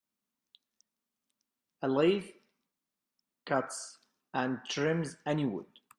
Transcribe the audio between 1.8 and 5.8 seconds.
A lathe cuts and trims any wood.